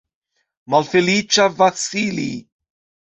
[0.73, 2.29] Malfeliĉa Vasili!